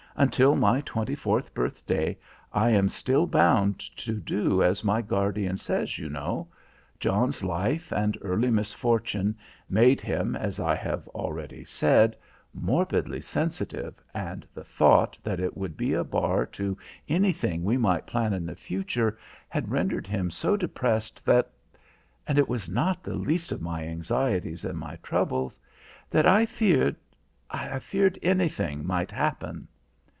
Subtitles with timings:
[0.17, 2.17] Until my twenty fourth birthday
[2.51, 6.49] I am still bound to do as my guardian says, you know.
[6.99, 9.35] John's life and early misfortune
[9.69, 12.17] made him, as I have already said,
[12.53, 16.77] morbidly sensitive and the thought that it would be a bar to
[17.07, 21.49] anything we might plan in the future, had rendered him so depressed that
[22.27, 25.57] and it was not the least of my anxieties and my troubles
[26.09, 26.97] that I feared...
[27.49, 29.69] I feared anything might happen."